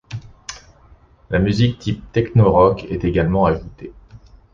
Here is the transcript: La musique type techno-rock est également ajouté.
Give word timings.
La 1.29 1.37
musique 1.37 1.77
type 1.77 2.11
techno-rock 2.11 2.85
est 2.89 3.03
également 3.03 3.45
ajouté. 3.45 3.93